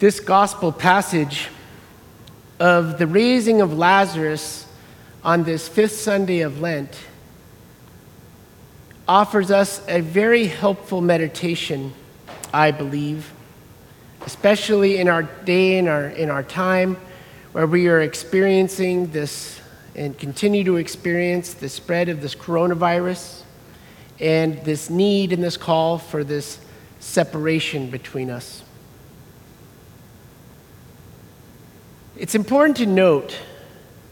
This 0.00 0.18
gospel 0.18 0.72
passage 0.72 1.50
of 2.58 2.96
the 2.96 3.06
raising 3.06 3.60
of 3.60 3.76
Lazarus 3.76 4.66
on 5.22 5.44
this 5.44 5.68
fifth 5.68 6.00
Sunday 6.00 6.40
of 6.40 6.58
Lent 6.58 6.98
offers 9.06 9.50
us 9.50 9.86
a 9.88 10.00
very 10.00 10.46
helpful 10.46 11.02
meditation, 11.02 11.92
I 12.50 12.70
believe, 12.70 13.30
especially 14.24 14.96
in 14.96 15.06
our 15.06 15.24
day, 15.24 15.76
in 15.76 15.86
our, 15.86 16.06
in 16.06 16.30
our 16.30 16.44
time, 16.44 16.96
where 17.52 17.66
we 17.66 17.86
are 17.88 18.00
experiencing 18.00 19.08
this 19.08 19.60
and 19.94 20.16
continue 20.16 20.64
to 20.64 20.76
experience 20.76 21.52
the 21.52 21.68
spread 21.68 22.08
of 22.08 22.22
this 22.22 22.34
coronavirus 22.34 23.42
and 24.18 24.64
this 24.64 24.88
need 24.88 25.34
and 25.34 25.44
this 25.44 25.58
call 25.58 25.98
for 25.98 26.24
this 26.24 26.58
separation 27.00 27.90
between 27.90 28.30
us. 28.30 28.62
It's 32.20 32.34
important 32.34 32.76
to 32.76 32.84
note 32.84 33.34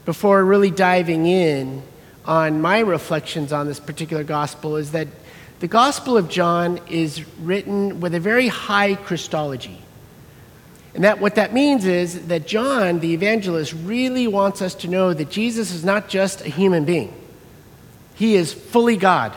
before 0.07 0.43
really 0.43 0.71
diving 0.71 1.27
in 1.27 1.83
on 2.25 2.62
my 2.62 2.79
reflections 2.79 3.53
on 3.53 3.67
this 3.67 3.79
particular 3.79 4.25
gospel 4.25 4.77
is 4.77 4.93
that 4.93 5.09
the 5.61 5.69
Gospel 5.69 6.17
of 6.17 6.31
John 6.31 6.81
is 6.89 7.23
written 7.39 8.01
with 8.01 8.15
a 8.15 8.19
very 8.19 8.48
high 8.48 8.95
Christology. 8.95 9.83
And 10.95 11.05
that 11.05 11.21
what 11.21 11.34
that 11.34 11.53
means 11.53 11.84
is 11.84 12.29
that 12.29 12.47
John, 12.47 13.01
the 13.01 13.12
evangelist, 13.12 13.75
really 13.75 14.27
wants 14.27 14.62
us 14.62 14.75
to 14.77 14.89
know 14.89 15.12
that 15.12 15.29
Jesus 15.29 15.70
is 15.70 15.84
not 15.84 16.09
just 16.09 16.41
a 16.41 16.48
human 16.48 16.87
being. 16.87 17.12
He 18.15 18.37
is 18.37 18.55
fully 18.55 18.97
God 18.97 19.34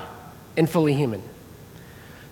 and 0.56 0.70
fully 0.70 0.94
human. 0.94 1.22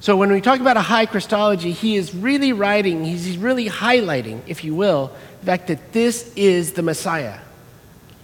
So 0.02 0.16
when 0.16 0.32
we 0.32 0.40
talk 0.40 0.62
about 0.62 0.78
a 0.78 0.82
high 0.82 1.06
Christology, 1.06 1.72
he 1.72 1.98
is 1.98 2.16
really 2.16 2.54
writing, 2.54 3.04
he's 3.04 3.38
really 3.38 3.68
highlighting, 3.68 4.42
if 4.48 4.64
you 4.64 4.74
will, 4.74 5.12
the 5.42 5.46
fact 5.46 5.68
that 5.68 5.92
this 5.92 6.32
is 6.36 6.74
the 6.74 6.82
Messiah. 6.82 7.40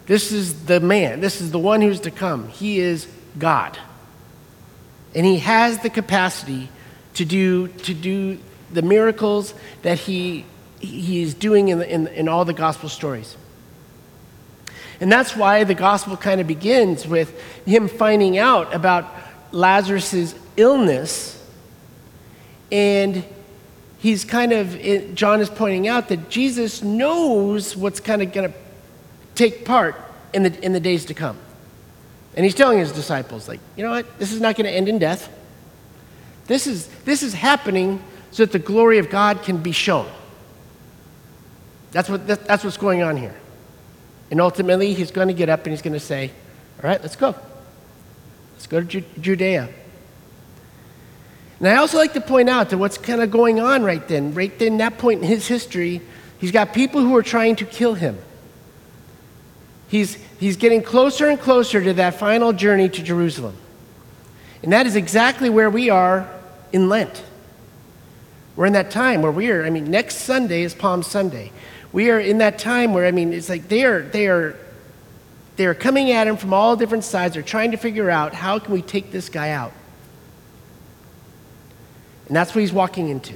This 0.05 0.31
is 0.31 0.65
the 0.65 0.79
man. 0.79 1.19
This 1.19 1.41
is 1.41 1.51
the 1.51 1.59
one 1.59 1.81
who's 1.81 1.99
to 2.01 2.11
come. 2.11 2.47
He 2.49 2.79
is 2.79 3.07
God. 3.37 3.77
And 5.13 5.25
he 5.25 5.39
has 5.39 5.79
the 5.79 5.89
capacity 5.89 6.69
to 7.15 7.25
do, 7.25 7.67
to 7.67 7.93
do 7.93 8.37
the 8.71 8.81
miracles 8.81 9.53
that 9.81 9.97
he, 9.97 10.45
he 10.79 11.23
is 11.23 11.33
doing 11.33 11.69
in, 11.69 11.79
the, 11.79 11.89
in, 11.91 12.07
in 12.07 12.27
all 12.27 12.45
the 12.45 12.53
gospel 12.53 12.89
stories. 12.89 13.35
And 14.99 15.11
that's 15.11 15.35
why 15.35 15.63
the 15.63 15.75
gospel 15.75 16.15
kind 16.15 16.39
of 16.39 16.47
begins 16.47 17.07
with 17.07 17.39
him 17.65 17.87
finding 17.87 18.37
out 18.37 18.73
about 18.73 19.05
Lazarus' 19.51 20.35
illness. 20.55 21.41
And 22.71 23.23
he's 23.99 24.23
kind 24.23 24.51
of, 24.51 25.15
John 25.15 25.41
is 25.41 25.49
pointing 25.49 25.87
out 25.87 26.09
that 26.09 26.29
Jesus 26.29 26.83
knows 26.83 27.75
what's 27.75 27.99
kind 27.99 28.21
of 28.21 28.31
going 28.31 28.51
to 28.51 28.57
take 29.35 29.65
part 29.65 29.95
in 30.33 30.43
the, 30.43 30.63
in 30.63 30.73
the 30.73 30.79
days 30.79 31.05
to 31.05 31.13
come. 31.13 31.37
And 32.35 32.43
he's 32.43 32.55
telling 32.55 32.79
his 32.79 32.91
disciples, 32.91 33.47
like, 33.47 33.59
you 33.77 33.83
know 33.83 33.91
what? 33.91 34.19
This 34.19 34.33
is 34.33 34.41
not 34.41 34.55
going 34.55 34.65
to 34.65 34.71
end 34.71 34.89
in 34.89 34.99
death. 34.99 35.31
This 36.47 36.67
is, 36.67 36.87
this 37.05 37.23
is 37.23 37.33
happening 37.33 38.03
so 38.31 38.43
that 38.43 38.51
the 38.51 38.59
glory 38.59 38.97
of 38.99 39.09
God 39.09 39.41
can 39.43 39.57
be 39.57 39.71
shown. 39.71 40.09
That's, 41.91 42.09
what, 42.09 42.27
that, 42.27 42.45
that's 42.45 42.63
what's 42.63 42.77
going 42.77 43.01
on 43.01 43.15
here. 43.15 43.35
And 44.29 44.41
ultimately, 44.41 44.93
he's 44.93 45.11
going 45.11 45.29
to 45.29 45.33
get 45.33 45.47
up 45.47 45.61
and 45.61 45.71
he's 45.71 45.81
going 45.81 45.93
to 45.93 45.99
say, 45.99 46.31
all 46.83 46.89
right, 46.89 47.01
let's 47.01 47.15
go. 47.15 47.35
Let's 48.53 48.67
go 48.67 48.81
to 48.81 48.85
Ju- 48.85 49.05
Judea. 49.21 49.69
And 51.59 51.67
I 51.67 51.77
also 51.77 51.97
like 51.97 52.13
to 52.13 52.21
point 52.21 52.49
out 52.49 52.69
that 52.69 52.77
what's 52.77 52.97
kind 52.97 53.21
of 53.21 53.31
going 53.31 53.59
on 53.59 53.83
right 53.83 54.05
then, 54.07 54.33
right 54.33 54.57
then, 54.59 54.77
that 54.77 54.97
point 54.97 55.21
in 55.21 55.27
his 55.27 55.47
history, 55.47 56.01
he's 56.39 56.51
got 56.51 56.73
people 56.73 57.01
who 57.01 57.15
are 57.15 57.23
trying 57.23 57.55
to 57.57 57.65
kill 57.65 57.93
him. 57.93 58.17
He's, 59.87 60.15
he's 60.39 60.57
getting 60.57 60.81
closer 60.81 61.29
and 61.29 61.39
closer 61.39 61.81
to 61.81 61.93
that 61.93 62.15
final 62.15 62.51
journey 62.51 62.89
to 62.89 63.03
Jerusalem. 63.03 63.55
And 64.63 64.73
that 64.73 64.85
is 64.85 64.95
exactly 64.95 65.49
where 65.49 65.69
we 65.69 65.89
are 65.89 66.29
in 66.73 66.89
Lent. 66.89 67.23
We're 68.55 68.65
in 68.65 68.73
that 68.73 68.91
time 68.91 69.21
where 69.21 69.31
we 69.31 69.49
are, 69.51 69.65
I 69.65 69.69
mean, 69.69 69.91
next 69.91 70.17
Sunday 70.17 70.63
is 70.63 70.73
Palm 70.73 71.03
Sunday. 71.03 71.51
We 71.91 72.09
are 72.09 72.19
in 72.19 72.39
that 72.39 72.57
time 72.57 72.93
where, 72.93 73.05
I 73.05 73.11
mean, 73.11 73.31
it's 73.31 73.47
like 73.47 73.69
they 73.69 73.85
are, 73.85 74.01
they 74.01 74.27
are, 74.27 74.57
they 75.55 75.65
are 75.65 75.73
coming 75.73 76.11
at 76.11 76.27
him 76.27 76.35
from 76.35 76.53
all 76.53 76.75
different 76.75 77.03
sides. 77.03 77.35
They're 77.35 77.43
trying 77.43 77.71
to 77.71 77.77
figure 77.77 78.09
out 78.09 78.33
how 78.33 78.59
can 78.59 78.73
we 78.73 78.81
take 78.81 79.11
this 79.11 79.29
guy 79.29 79.51
out. 79.51 79.71
And 82.27 82.35
that's 82.35 82.55
what 82.55 82.61
he's 82.61 82.73
walking 82.73 83.09
into. 83.09 83.35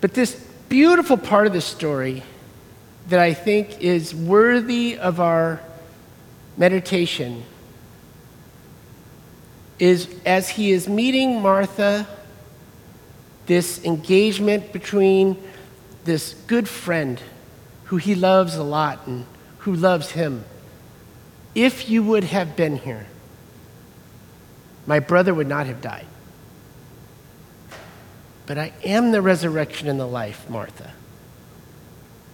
But 0.00 0.14
this 0.14 0.34
beautiful 0.68 1.16
part 1.16 1.46
of 1.46 1.52
the 1.52 1.60
story 1.60 2.22
that 3.08 3.20
I 3.20 3.34
think 3.34 3.80
is 3.80 4.14
worthy 4.14 4.98
of 4.98 5.20
our 5.20 5.60
meditation 6.56 7.44
is 9.78 10.08
as 10.24 10.48
he 10.48 10.72
is 10.72 10.88
meeting 10.88 11.40
Martha, 11.40 12.06
this 13.46 13.84
engagement 13.84 14.72
between 14.72 15.36
this 16.04 16.34
good 16.46 16.68
friend 16.68 17.20
who 17.84 17.96
he 17.96 18.14
loves 18.14 18.56
a 18.56 18.62
lot 18.62 19.06
and 19.06 19.26
who 19.58 19.74
loves 19.74 20.12
him. 20.12 20.44
If 21.54 21.90
you 21.90 22.02
would 22.02 22.24
have 22.24 22.56
been 22.56 22.76
here, 22.76 23.06
my 24.86 24.98
brother 24.98 25.32
would 25.32 25.48
not 25.48 25.66
have 25.66 25.80
died. 25.80 26.06
But 28.46 28.58
I 28.58 28.72
am 28.84 29.12
the 29.12 29.22
resurrection 29.22 29.88
and 29.88 29.98
the 29.98 30.06
life, 30.06 30.48
Martha. 30.50 30.92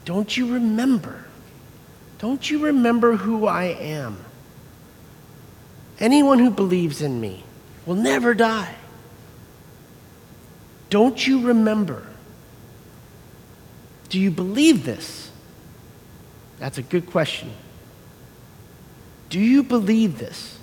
Don't 0.05 0.37
you 0.37 0.55
remember? 0.55 1.27
Don't 2.19 2.51
you 2.51 2.59
remember 2.61 3.17
who 3.17 3.47
I 3.47 3.65
am? 3.65 4.25
Anyone 6.01 6.39
who 6.39 6.51
believes 6.51 7.03
in 7.03 7.21
me 7.21 7.45
will 7.85 7.95
never 7.95 8.35
die. 8.35 8.75
Don't 10.91 11.27
you 11.27 11.47
remember? 11.47 12.07
Do 14.09 14.19
you 14.19 14.31
believe 14.31 14.85
this? 14.85 15.31
That's 16.59 16.79
a 16.79 16.83
good 16.83 17.07
question. 17.07 17.53
Do 19.29 19.39
you 19.39 19.63
believe 19.63 20.19
this? 20.19 20.59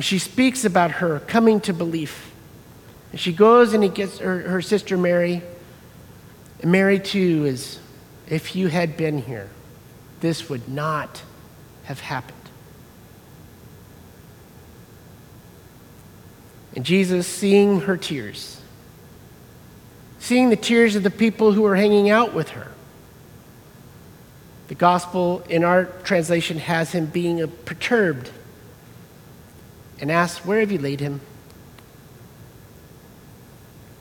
She 0.00 0.18
speaks 0.18 0.64
about 0.64 0.90
her 0.92 1.20
coming 1.20 1.60
to 1.62 1.72
belief. 1.72 2.32
And 3.12 3.20
she 3.20 3.32
goes 3.32 3.74
and 3.74 3.82
he 3.82 3.88
gets 3.88 4.18
her, 4.18 4.40
her 4.40 4.60
sister 4.60 4.96
Mary 4.96 5.42
and 6.64 6.72
Mary, 6.72 6.98
too, 6.98 7.44
is 7.44 7.78
if 8.26 8.56
you 8.56 8.68
had 8.68 8.96
been 8.96 9.18
here, 9.18 9.50
this 10.20 10.48
would 10.48 10.66
not 10.66 11.22
have 11.84 12.00
happened. 12.00 12.38
And 16.74 16.86
Jesus, 16.86 17.26
seeing 17.26 17.82
her 17.82 17.98
tears, 17.98 18.62
seeing 20.18 20.48
the 20.48 20.56
tears 20.56 20.96
of 20.96 21.02
the 21.02 21.10
people 21.10 21.52
who 21.52 21.60
were 21.60 21.76
hanging 21.76 22.08
out 22.08 22.32
with 22.32 22.48
her, 22.50 22.72
the 24.68 24.74
gospel 24.74 25.44
in 25.50 25.64
our 25.64 25.84
translation 25.84 26.58
has 26.58 26.92
him 26.92 27.04
being 27.04 27.46
perturbed 27.66 28.30
and 30.00 30.10
asked, 30.10 30.44
Where 30.44 30.60
have 30.60 30.72
you 30.72 30.78
laid 30.78 31.00
him? 31.00 31.20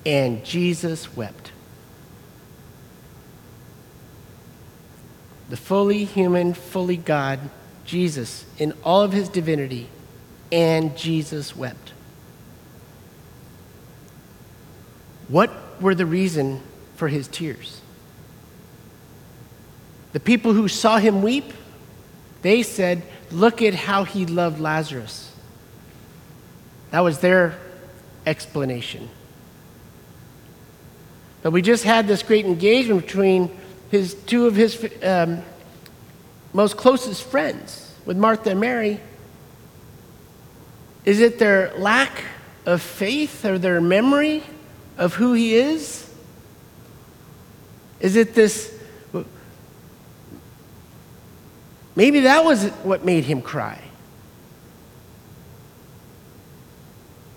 And 0.05 0.43
Jesus 0.43 1.15
wept. 1.15 1.53
the 5.53 5.57
fully 5.57 6.03
human, 6.03 6.51
fully 6.51 6.97
God, 6.97 7.39
Jesus, 7.85 8.43
in 8.57 8.73
all 8.83 9.03
of 9.03 9.11
his 9.11 9.29
divinity, 9.29 9.87
and 10.51 10.97
Jesus 10.97 11.55
wept. 11.55 11.93
What 15.27 15.51
were 15.79 15.93
the 15.93 16.07
reason 16.07 16.59
for 16.95 17.07
his 17.07 17.27
tears? 17.27 17.81
The 20.13 20.19
people 20.19 20.53
who 20.53 20.67
saw 20.67 20.97
him 20.97 21.21
weep, 21.21 21.53
they 22.41 22.63
said, 22.63 23.03
Look 23.29 23.61
at 23.61 23.75
how 23.75 24.05
he 24.05 24.25
loved 24.25 24.59
Lazarus. 24.59 25.32
That 26.93 26.99
was 26.99 27.17
their 27.17 27.57
explanation. 28.23 29.09
But 31.41 31.49
we 31.49 31.63
just 31.63 31.83
had 31.83 32.07
this 32.07 32.21
great 32.21 32.45
engagement 32.45 33.01
between 33.01 33.49
his 33.89 34.13
two 34.13 34.45
of 34.45 34.55
his 34.55 34.87
um, 35.01 35.41
most 36.53 36.77
closest 36.77 37.23
friends 37.23 37.95
with 38.05 38.15
Martha 38.15 38.51
and 38.51 38.59
Mary? 38.59 38.99
Is 41.03 41.19
it 41.19 41.39
their 41.39 41.73
lack 41.79 42.25
of 42.63 42.79
faith 42.79 43.43
or 43.43 43.57
their 43.57 43.81
memory 43.81 44.43
of 44.95 45.15
who 45.15 45.33
he 45.33 45.55
is? 45.55 46.07
Is 48.01 48.15
it 48.15 48.35
this? 48.35 48.71
Maybe 51.95 52.19
that 52.19 52.45
was 52.45 52.67
what 52.83 53.03
made 53.03 53.23
him 53.23 53.41
cry. 53.41 53.81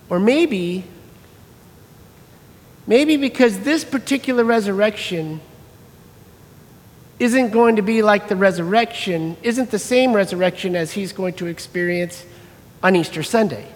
Or 0.09 0.19
maybe 0.19 0.85
Maybe 2.87 3.17
because 3.17 3.59
this 3.59 3.83
particular 3.83 4.45
resurrection 4.45 5.41
isn't 7.19 7.49
going 7.49 7.75
to 7.75 7.81
be 7.81 8.01
like 8.01 8.29
the 8.29 8.37
resurrection, 8.37 9.35
isn't 9.43 9.71
the 9.71 9.79
same 9.79 10.13
resurrection 10.13 10.75
as 10.75 10.93
he's 10.93 11.11
going 11.11 11.33
to 11.33 11.47
experience 11.47 12.25
on 12.81 12.95
Easter 12.95 13.23
Sunday. 13.23 13.67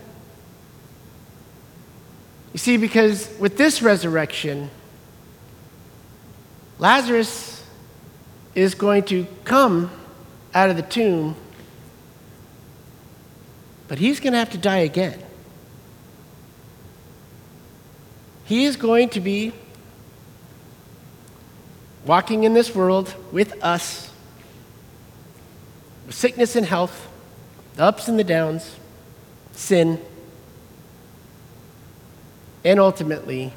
You 2.53 2.59
see, 2.59 2.77
because 2.77 3.29
with 3.37 3.57
this 3.57 3.81
resurrection, 3.81 4.69
Lazarus 6.79 7.65
is 8.55 8.75
going 8.75 9.03
to 9.03 9.27
come 9.43 9.91
out 10.53 10.69
of 10.69 10.77
the 10.77 10.83
tomb, 10.83 11.35
but 13.89 13.99
he's 13.99 14.21
going 14.21 14.33
to 14.33 14.39
have 14.39 14.51
to 14.51 14.57
die 14.57 14.79
again. 14.79 15.21
He 18.51 18.65
is 18.65 18.75
going 18.75 19.07
to 19.11 19.21
be 19.21 19.53
walking 22.05 22.43
in 22.43 22.53
this 22.53 22.75
world 22.75 23.15
with 23.31 23.53
us, 23.63 24.11
with 26.05 26.15
sickness 26.15 26.57
and 26.57 26.65
health, 26.65 27.07
the 27.75 27.83
ups 27.83 28.09
and 28.09 28.19
the 28.19 28.25
downs, 28.25 28.75
sin, 29.53 30.01
and 32.65 32.77
ultimately, 32.77 33.53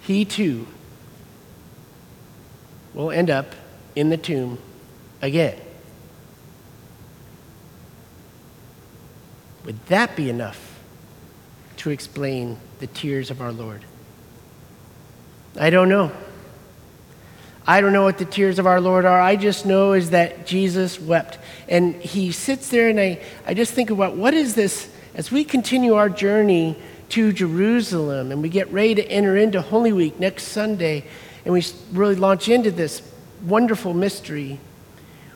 he 0.00 0.24
too 0.24 0.66
will 2.94 3.12
end 3.12 3.30
up 3.30 3.54
in 3.94 4.10
the 4.10 4.16
tomb 4.16 4.58
again. 5.20 5.60
Would 9.64 9.86
that 9.86 10.16
be 10.16 10.28
enough 10.28 10.80
to 11.76 11.90
explain 11.90 12.58
the 12.80 12.88
tears 12.88 13.30
of 13.30 13.40
our 13.40 13.52
Lord? 13.52 13.84
I 15.58 15.70
don't 15.70 15.88
know. 15.88 16.12
I 17.66 17.80
don't 17.80 17.92
know 17.92 18.02
what 18.02 18.18
the 18.18 18.24
tears 18.24 18.58
of 18.58 18.66
our 18.66 18.80
Lord 18.80 19.04
are. 19.04 19.20
I 19.20 19.36
just 19.36 19.66
know 19.66 19.92
is 19.92 20.10
that 20.10 20.46
Jesus 20.46 21.00
wept. 21.00 21.38
And 21.68 21.94
he 21.94 22.32
sits 22.32 22.68
there, 22.70 22.88
and 22.88 22.98
I, 22.98 23.20
I 23.46 23.54
just 23.54 23.72
think 23.72 23.90
about 23.90 24.16
what 24.16 24.34
is 24.34 24.54
this 24.54 24.90
as 25.14 25.30
we 25.30 25.44
continue 25.44 25.94
our 25.94 26.08
journey 26.08 26.76
to 27.10 27.30
Jerusalem 27.30 28.32
and 28.32 28.40
we 28.40 28.48
get 28.48 28.72
ready 28.72 28.94
to 28.94 29.06
enter 29.06 29.36
into 29.36 29.60
Holy 29.60 29.92
Week 29.92 30.18
next 30.18 30.44
Sunday 30.44 31.04
and 31.44 31.52
we 31.52 31.62
really 31.92 32.14
launch 32.14 32.48
into 32.48 32.70
this 32.70 33.02
wonderful 33.42 33.92
mystery. 33.92 34.58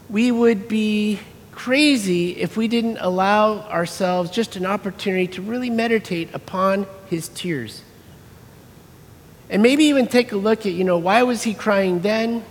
We 0.08 0.32
would 0.32 0.68
be 0.68 1.20
crazy 1.52 2.30
if 2.30 2.56
we 2.56 2.68
didn't 2.68 2.96
allow 2.98 3.60
ourselves 3.68 4.30
just 4.30 4.56
an 4.56 4.64
opportunity 4.64 5.26
to 5.28 5.42
really 5.42 5.68
meditate 5.68 6.34
upon 6.34 6.86
his 7.10 7.28
tears. 7.28 7.82
And 9.48 9.62
maybe 9.62 9.84
even 9.84 10.06
take 10.06 10.32
a 10.32 10.36
look 10.36 10.66
at, 10.66 10.72
you 10.72 10.84
know, 10.84 10.98
why 10.98 11.22
was 11.22 11.42
he 11.42 11.54
crying 11.54 12.00
then? 12.00 12.44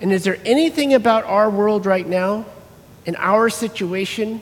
And 0.00 0.12
is 0.12 0.24
there 0.24 0.38
anything 0.44 0.94
about 0.94 1.24
our 1.24 1.48
world 1.48 1.86
right 1.86 2.06
now, 2.06 2.46
in 3.06 3.16
our 3.16 3.48
situation, 3.48 4.40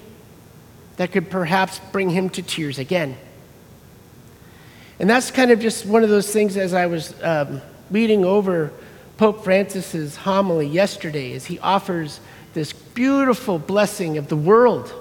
that 0.96 1.12
could 1.12 1.30
perhaps 1.30 1.78
bring 1.92 2.10
him 2.10 2.30
to 2.30 2.42
tears 2.42 2.78
again? 2.78 3.16
And 4.98 5.10
that's 5.10 5.30
kind 5.30 5.50
of 5.50 5.60
just 5.60 5.84
one 5.84 6.02
of 6.02 6.08
those 6.08 6.30
things 6.30 6.56
as 6.56 6.72
I 6.72 6.86
was 6.86 7.14
um, 7.22 7.60
reading 7.90 8.24
over 8.24 8.72
Pope 9.18 9.44
Francis's 9.44 10.16
homily 10.16 10.66
yesterday, 10.66 11.34
as 11.34 11.46
he 11.46 11.58
offers 11.58 12.20
this 12.54 12.72
beautiful 12.72 13.58
blessing 13.58 14.16
of 14.16 14.28
the 14.28 14.36
world 14.36 14.92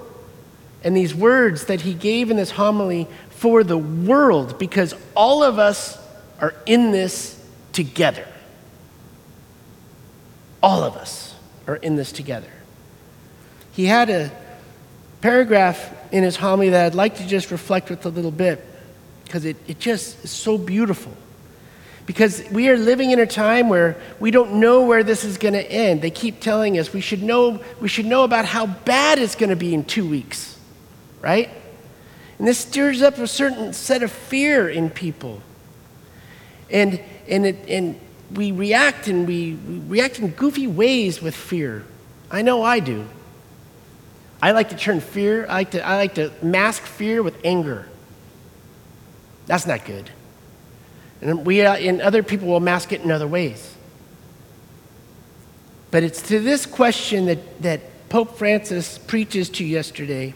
and 0.84 0.94
these 0.94 1.14
words 1.14 1.64
that 1.66 1.80
he 1.80 1.94
gave 1.94 2.30
in 2.30 2.36
this 2.36 2.50
homily 2.50 3.08
for 3.30 3.64
the 3.64 3.78
world, 3.78 4.58
because 4.58 4.94
all 5.14 5.42
of 5.42 5.58
us 5.58 5.98
are 6.40 6.54
in 6.66 6.90
this 6.90 7.42
together. 7.72 8.26
All 10.62 10.82
of 10.82 10.96
us 10.96 11.34
are 11.66 11.76
in 11.76 11.96
this 11.96 12.12
together. 12.12 12.50
He 13.72 13.86
had 13.86 14.10
a 14.10 14.30
paragraph 15.20 15.92
in 16.12 16.22
his 16.22 16.36
homily 16.36 16.70
that 16.70 16.86
I'd 16.86 16.94
like 16.94 17.16
to 17.16 17.26
just 17.26 17.50
reflect 17.50 17.90
with 17.90 18.06
a 18.06 18.08
little 18.08 18.30
bit 18.30 18.64
because 19.24 19.44
it, 19.44 19.56
it 19.66 19.78
just 19.78 20.24
is 20.24 20.30
so 20.30 20.56
beautiful. 20.56 21.12
Because 22.06 22.44
we 22.50 22.68
are 22.68 22.76
living 22.76 23.10
in 23.10 23.18
a 23.18 23.26
time 23.26 23.68
where 23.68 24.00
we 24.20 24.30
don't 24.30 24.54
know 24.54 24.82
where 24.82 25.02
this 25.02 25.24
is 25.24 25.38
going 25.38 25.54
to 25.54 25.72
end. 25.72 26.00
They 26.00 26.10
keep 26.10 26.40
telling 26.40 26.78
us 26.78 26.92
we 26.92 27.00
should 27.00 27.22
know, 27.22 27.60
we 27.80 27.88
should 27.88 28.06
know 28.06 28.22
about 28.22 28.44
how 28.44 28.66
bad 28.66 29.18
it's 29.18 29.34
going 29.34 29.50
to 29.50 29.56
be 29.56 29.74
in 29.74 29.84
two 29.84 30.08
weeks, 30.08 30.56
right? 31.20 31.50
And 32.38 32.46
this 32.46 32.58
stirs 32.58 33.02
up 33.02 33.18
a 33.18 33.26
certain 33.26 33.72
set 33.72 34.04
of 34.04 34.12
fear 34.12 34.68
in 34.68 34.90
people. 34.90 35.42
And, 36.70 37.00
and, 37.28 37.46
it, 37.46 37.56
and 37.68 38.00
we 38.34 38.52
react 38.52 39.08
and 39.08 39.26
we, 39.26 39.54
we 39.54 39.78
react 39.78 40.18
in 40.18 40.28
goofy 40.30 40.66
ways 40.66 41.22
with 41.22 41.34
fear. 41.34 41.84
I 42.30 42.42
know 42.42 42.62
I 42.62 42.80
do. 42.80 43.06
I 44.42 44.52
like 44.52 44.68
to 44.70 44.76
turn 44.76 45.00
fear, 45.00 45.46
I 45.48 45.54
like 45.54 45.70
to, 45.72 45.84
I 45.84 45.96
like 45.96 46.14
to 46.16 46.30
mask 46.42 46.82
fear 46.82 47.22
with 47.22 47.36
anger. 47.44 47.88
That's 49.46 49.66
not 49.66 49.84
good. 49.84 50.10
And, 51.22 51.46
we, 51.46 51.62
uh, 51.62 51.74
and 51.76 52.00
other 52.02 52.22
people 52.22 52.48
will 52.48 52.60
mask 52.60 52.92
it 52.92 53.00
in 53.00 53.10
other 53.10 53.26
ways. 53.26 53.74
But 55.90 56.02
it's 56.02 56.20
to 56.28 56.40
this 56.40 56.66
question 56.66 57.26
that, 57.26 57.62
that 57.62 58.08
Pope 58.08 58.36
Francis 58.36 58.98
preaches 58.98 59.48
to 59.50 59.64
yesterday. 59.64 60.34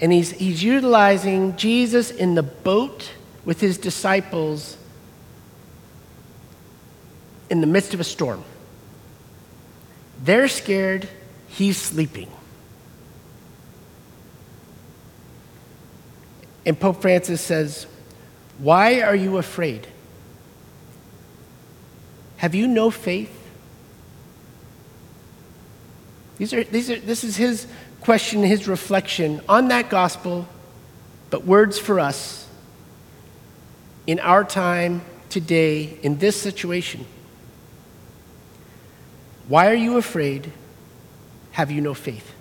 And 0.00 0.12
he's, 0.12 0.30
he's 0.30 0.62
utilizing 0.62 1.56
Jesus 1.56 2.10
in 2.10 2.34
the 2.34 2.42
boat 2.42 3.10
with 3.48 3.62
his 3.62 3.78
disciples 3.78 4.76
in 7.48 7.62
the 7.62 7.66
midst 7.66 7.94
of 7.94 8.00
a 8.00 8.04
storm. 8.04 8.44
They're 10.22 10.48
scared, 10.48 11.08
he's 11.46 11.78
sleeping. 11.78 12.30
And 16.66 16.78
Pope 16.78 17.00
Francis 17.00 17.40
says, 17.40 17.86
Why 18.58 19.00
are 19.00 19.16
you 19.16 19.38
afraid? 19.38 19.86
Have 22.36 22.54
you 22.54 22.68
no 22.68 22.90
faith? 22.90 23.34
These 26.36 26.52
are, 26.52 26.64
these 26.64 26.90
are, 26.90 27.00
this 27.00 27.24
is 27.24 27.38
his 27.38 27.66
question, 28.02 28.42
his 28.42 28.68
reflection 28.68 29.40
on 29.48 29.68
that 29.68 29.88
gospel, 29.88 30.46
but 31.30 31.46
words 31.46 31.78
for 31.78 31.98
us 31.98 32.47
in 34.08 34.18
our 34.20 34.42
time 34.42 35.02
today 35.28 35.98
in 36.02 36.16
this 36.18 36.40
situation? 36.40 37.04
Why 39.46 39.68
are 39.68 39.74
you 39.74 39.98
afraid? 39.98 40.50
Have 41.52 41.70
you 41.70 41.82
no 41.82 41.92
faith? 41.92 42.32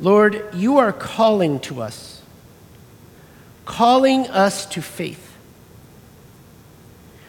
Lord, 0.00 0.44
you 0.52 0.76
are 0.76 0.92
calling 0.92 1.60
to 1.60 1.80
us, 1.80 2.22
calling 3.64 4.26
us 4.28 4.66
to 4.66 4.82
faith, 4.82 5.34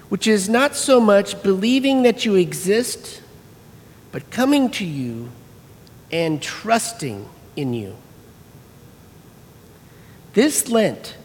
which 0.10 0.28
is 0.28 0.50
not 0.50 0.76
so 0.76 1.00
much 1.00 1.42
believing 1.42 2.04
that 2.04 2.26
you 2.26 2.36
exist, 2.36 3.22
but 4.12 4.30
coming 4.30 4.70
to 4.72 4.86
you 4.86 5.30
and 6.12 6.42
trusting 6.42 7.30
in 7.56 7.74
you. 7.74 7.96
This 10.34 10.68
Lent, 10.68 11.16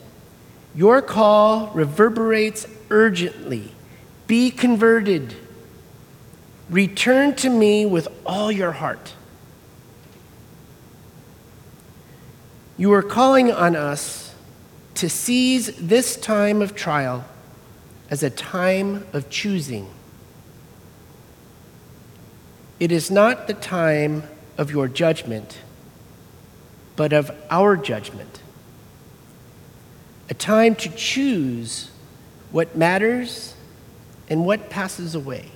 your 0.75 1.01
call 1.01 1.69
reverberates 1.69 2.67
urgently. 2.91 3.73
Be 4.27 4.51
converted. 4.51 5.35
Return 6.69 7.35
to 7.37 7.51
me 7.51 7.87
with 7.87 8.09
all 8.27 8.51
your 8.51 8.73
heart. 8.73 9.15
You 12.77 12.93
are 12.93 13.03
calling 13.03 13.53
on 13.53 13.77
us 13.77 14.35
to 14.95 15.09
seize 15.09 15.77
this 15.77 16.17
time 16.17 16.61
of 16.61 16.75
trial 16.75 17.25
as 18.11 18.23
a 18.23 18.31
time 18.31 19.07
of 19.13 19.31
choosing. 19.31 19.89
It 22.81 22.91
is 22.91 23.11
not 23.11 23.47
the 23.47 23.55
time 23.55 24.25
of 24.59 24.73
your 24.73 24.89
judgment, 24.89 25.61
but 26.97 27.13
of 27.13 27.31
our 27.49 27.77
judgment 27.77 28.41
a 30.29 30.35
time 30.35 30.75
to 30.77 30.89
choose 30.91 31.91
what 32.51 32.77
matters 32.77 33.55
and 34.29 34.47
what 34.47 34.71
passes 34.71 35.15
away, 35.15 35.51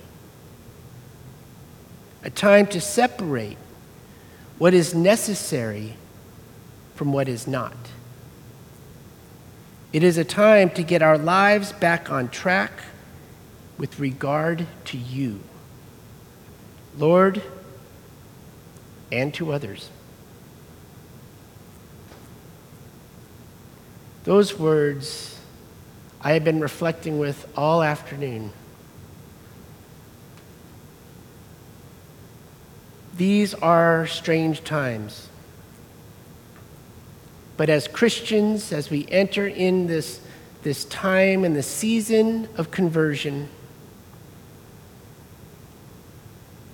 a 2.23 2.29
time 2.29 2.67
to 2.67 2.79
separate 2.79 3.57
what 4.57 4.73
is 4.73 4.93
necessary 4.93 5.95
from 6.95 7.13
what 7.13 7.27
is 7.27 7.47
not. 7.47 7.75
It 9.91 10.03
is 10.03 10.17
a 10.17 10.23
time 10.23 10.69
to 10.71 10.83
get 10.83 11.01
our 11.01 11.17
lives 11.17 11.71
back 11.71 12.11
on 12.11 12.29
track 12.29 12.71
with 13.77 13.99
regard 13.99 14.67
to 14.85 14.97
you, 14.97 15.39
Lord, 16.97 17.41
and 19.11 19.33
to 19.33 19.51
others. 19.51 19.89
Those 24.29 24.59
words 24.59 25.39
I 26.21 26.33
have 26.33 26.43
been 26.43 26.59
reflecting 26.59 27.17
with 27.17 27.51
all 27.57 27.81
afternoon. 27.81 28.53
These 33.17 33.55
are 33.55 34.05
strange 34.05 34.63
times. 34.63 35.29
But 37.57 37.71
as 37.71 37.87
Christians, 37.87 38.71
as 38.71 38.91
we 38.91 39.07
enter 39.09 39.47
in 39.47 39.87
this, 39.87 40.21
this 40.61 40.85
time 40.85 41.43
and 41.43 41.55
the 41.55 41.63
season 41.63 42.49
of 42.55 42.69
conversion, 42.69 43.49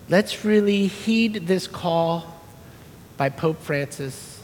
let's 0.09 0.43
really 0.43 0.88
heed 0.88 1.47
this 1.47 1.67
call 1.67 2.35
by 3.15 3.29
Pope 3.29 3.62
Francis 3.62 4.35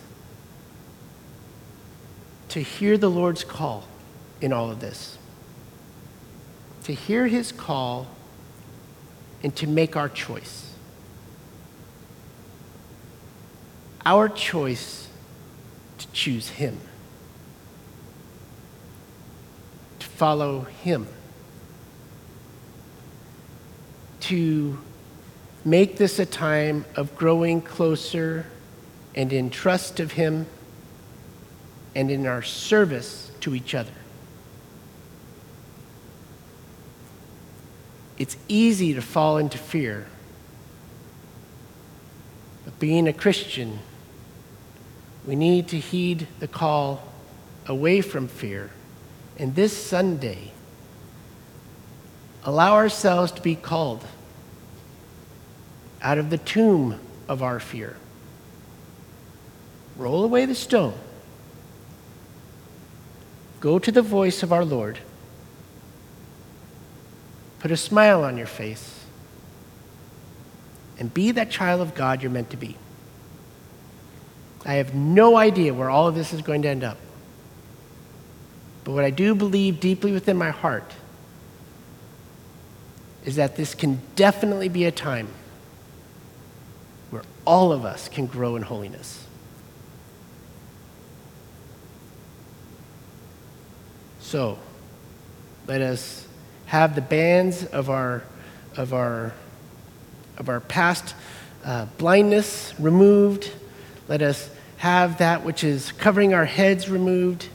to 2.51 2.61
hear 2.61 2.97
the 2.97 3.09
Lord's 3.09 3.45
call 3.45 3.85
in 4.41 4.51
all 4.51 4.69
of 4.69 4.81
this. 4.81 5.17
To 6.83 6.93
hear 6.93 7.27
his 7.27 7.53
call 7.53 8.07
and 9.41 9.55
to 9.55 9.67
make 9.67 9.95
our 9.95 10.09
choice. 10.09 10.73
Our 14.05 14.27
choice 14.27 15.07
to 15.99 16.11
choose 16.11 16.49
him, 16.49 16.77
to 19.99 20.07
follow 20.07 20.61
him, 20.83 21.07
to 24.21 24.77
make 25.63 25.95
this 25.95 26.19
a 26.19 26.25
time 26.25 26.83
of 26.97 27.15
growing 27.15 27.61
closer 27.61 28.45
and 29.15 29.31
in 29.31 29.49
trust 29.49 30.01
of 30.01 30.11
him 30.13 30.47
and 31.95 32.09
in 32.09 32.25
our 32.25 32.41
service 32.41 33.31
to 33.41 33.53
each 33.53 33.75
other. 33.75 33.91
It's 38.17 38.37
easy 38.47 38.93
to 38.93 39.01
fall 39.01 39.37
into 39.37 39.57
fear. 39.57 40.05
But 42.63 42.79
being 42.79 43.07
a 43.07 43.13
Christian, 43.13 43.79
we 45.25 45.35
need 45.35 45.67
to 45.69 45.79
heed 45.79 46.27
the 46.39 46.47
call 46.47 47.03
away 47.65 48.01
from 48.01 48.27
fear. 48.27 48.69
And 49.37 49.55
this 49.55 49.75
Sunday, 49.75 50.51
allow 52.43 52.73
ourselves 52.73 53.31
to 53.33 53.41
be 53.41 53.55
called 53.55 54.05
out 56.01 56.17
of 56.17 56.29
the 56.29 56.37
tomb 56.37 56.99
of 57.27 57.41
our 57.41 57.59
fear. 57.59 57.97
Roll 59.97 60.23
away 60.23 60.45
the 60.45 60.55
stone. 60.55 60.93
Go 63.61 63.79
to 63.79 63.91
the 63.91 64.01
voice 64.01 64.43
of 64.43 64.51
our 64.51 64.65
Lord. 64.65 64.99
Put 67.59 67.71
a 67.71 67.77
smile 67.77 68.23
on 68.23 68.35
your 68.35 68.47
face. 68.47 69.05
And 70.97 71.13
be 71.13 71.31
that 71.31 71.49
child 71.49 71.79
of 71.79 71.95
God 71.95 72.21
you're 72.21 72.31
meant 72.31 72.49
to 72.49 72.57
be. 72.57 72.75
I 74.65 74.73
have 74.73 74.93
no 74.93 75.37
idea 75.37 75.73
where 75.73 75.89
all 75.89 76.07
of 76.07 76.15
this 76.15 76.33
is 76.33 76.41
going 76.41 76.63
to 76.63 76.67
end 76.67 76.83
up. 76.83 76.97
But 78.83 78.93
what 78.93 79.03
I 79.03 79.11
do 79.11 79.35
believe 79.35 79.79
deeply 79.79 80.11
within 80.11 80.37
my 80.37 80.49
heart 80.49 80.91
is 83.23 83.35
that 83.35 83.55
this 83.55 83.75
can 83.75 84.01
definitely 84.15 84.69
be 84.69 84.85
a 84.85 84.91
time 84.91 85.27
where 87.11 87.23
all 87.45 87.71
of 87.71 87.85
us 87.85 88.09
can 88.09 88.25
grow 88.25 88.55
in 88.55 88.63
holiness. 88.63 89.27
So, 94.31 94.57
let 95.67 95.81
us 95.81 96.25
have 96.67 96.95
the 96.95 97.01
bands 97.01 97.65
of 97.65 97.89
our, 97.89 98.23
of 98.77 98.93
our, 98.93 99.33
of 100.37 100.47
our 100.47 100.61
past 100.61 101.15
uh, 101.65 101.87
blindness 101.97 102.73
removed. 102.79 103.51
Let 104.07 104.21
us 104.21 104.49
have 104.77 105.17
that 105.17 105.43
which 105.43 105.65
is 105.65 105.91
covering 105.91 106.33
our 106.33 106.45
heads 106.45 106.89
removed. 106.89 107.49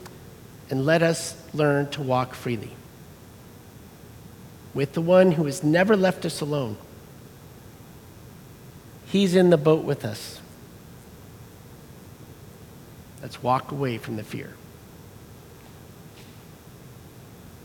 And 0.68 0.84
let 0.84 1.02
us 1.02 1.42
learn 1.54 1.88
to 1.92 2.02
walk 2.02 2.34
freely 2.34 2.72
with 4.74 4.92
the 4.92 5.00
one 5.00 5.32
who 5.32 5.46
has 5.46 5.64
never 5.64 5.96
left 5.96 6.26
us 6.26 6.42
alone. 6.42 6.76
He's 9.06 9.34
in 9.34 9.48
the 9.48 9.56
boat 9.56 9.82
with 9.82 10.04
us. 10.04 10.42
Let's 13.22 13.42
walk 13.42 13.72
away 13.72 13.96
from 13.96 14.16
the 14.16 14.22
fear. 14.22 14.52